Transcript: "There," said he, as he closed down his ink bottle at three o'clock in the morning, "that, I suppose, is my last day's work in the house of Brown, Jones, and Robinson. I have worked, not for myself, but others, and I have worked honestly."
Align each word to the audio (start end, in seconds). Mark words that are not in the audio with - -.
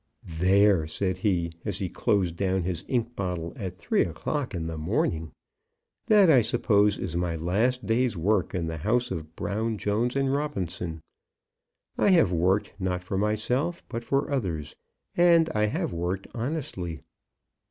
"There," 0.25 0.87
said 0.87 1.17
he, 1.17 1.53
as 1.63 1.77
he 1.77 1.87
closed 1.87 2.35
down 2.35 2.63
his 2.63 2.83
ink 2.87 3.15
bottle 3.15 3.53
at 3.55 3.73
three 3.73 4.01
o'clock 4.01 4.55
in 4.55 4.65
the 4.65 4.75
morning, 4.79 5.31
"that, 6.07 6.27
I 6.27 6.41
suppose, 6.41 6.97
is 6.97 7.15
my 7.15 7.35
last 7.35 7.85
day's 7.85 8.17
work 8.17 8.55
in 8.55 8.65
the 8.65 8.77
house 8.77 9.11
of 9.11 9.35
Brown, 9.35 9.77
Jones, 9.77 10.15
and 10.15 10.33
Robinson. 10.33 11.01
I 11.99 12.09
have 12.09 12.31
worked, 12.31 12.73
not 12.79 13.03
for 13.03 13.15
myself, 13.19 13.83
but 13.89 14.11
others, 14.11 14.75
and 15.15 15.51
I 15.53 15.67
have 15.67 15.93
worked 15.93 16.25
honestly." 16.33 17.01